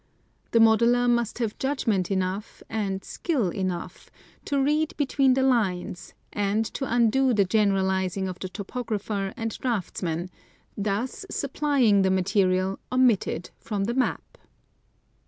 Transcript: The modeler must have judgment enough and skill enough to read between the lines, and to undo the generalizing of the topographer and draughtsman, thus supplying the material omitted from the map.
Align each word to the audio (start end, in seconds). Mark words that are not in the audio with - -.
The 0.49 0.57
modeler 0.57 1.07
must 1.07 1.37
have 1.37 1.59
judgment 1.59 2.09
enough 2.09 2.63
and 2.69 3.03
skill 3.03 3.49
enough 3.49 4.09
to 4.45 4.59
read 4.59 4.97
between 4.97 5.35
the 5.35 5.43
lines, 5.43 6.15
and 6.33 6.65
to 6.73 6.91
undo 6.91 7.35
the 7.35 7.45
generalizing 7.45 8.27
of 8.27 8.39
the 8.39 8.49
topographer 8.49 9.31
and 9.37 9.55
draughtsman, 9.59 10.31
thus 10.75 11.27
supplying 11.29 12.01
the 12.01 12.09
material 12.09 12.79
omitted 12.91 13.51
from 13.59 13.83
the 13.83 13.93
map. 13.93 14.39